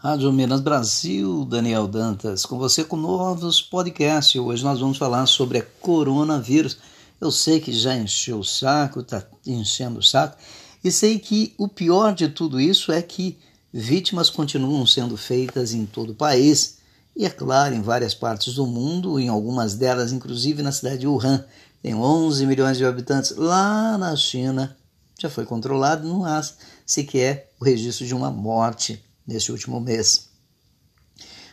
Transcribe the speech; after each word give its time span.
Rádio 0.00 0.32
Minas 0.32 0.60
Brasil, 0.60 1.44
Daniel 1.44 1.88
Dantas, 1.88 2.46
com 2.46 2.56
você 2.56 2.84
com 2.84 2.96
novos 2.96 3.60
podcasts. 3.60 4.40
Hoje 4.40 4.62
nós 4.62 4.78
vamos 4.78 4.96
falar 4.96 5.26
sobre 5.26 5.58
a 5.58 5.66
coronavírus. 5.80 6.78
Eu 7.20 7.32
sei 7.32 7.58
que 7.58 7.72
já 7.72 7.96
encheu 7.96 8.38
o 8.38 8.44
saco, 8.44 9.00
está 9.00 9.26
enchendo 9.44 9.98
o 9.98 10.02
saco, 10.02 10.36
e 10.84 10.92
sei 10.92 11.18
que 11.18 11.52
o 11.58 11.66
pior 11.66 12.14
de 12.14 12.28
tudo 12.28 12.60
isso 12.60 12.92
é 12.92 13.02
que 13.02 13.40
vítimas 13.72 14.30
continuam 14.30 14.86
sendo 14.86 15.16
feitas 15.16 15.74
em 15.74 15.84
todo 15.84 16.10
o 16.10 16.14
país, 16.14 16.78
e 17.16 17.26
é 17.26 17.30
claro, 17.30 17.74
em 17.74 17.82
várias 17.82 18.14
partes 18.14 18.54
do 18.54 18.68
mundo, 18.68 19.18
em 19.18 19.28
algumas 19.28 19.74
delas, 19.74 20.12
inclusive 20.12 20.62
na 20.62 20.70
cidade 20.70 20.98
de 20.98 21.08
Wuhan, 21.08 21.44
tem 21.82 21.96
11 21.96 22.46
milhões 22.46 22.78
de 22.78 22.84
habitantes. 22.84 23.34
Lá 23.36 23.98
na 23.98 24.14
China 24.14 24.76
já 25.18 25.28
foi 25.28 25.44
controlado, 25.44 26.06
não 26.06 26.24
há 26.24 26.40
sequer 26.86 27.50
o 27.58 27.64
registro 27.64 28.06
de 28.06 28.14
uma 28.14 28.30
morte 28.30 29.02
neste 29.28 29.52
último 29.52 29.78
mês. 29.78 30.30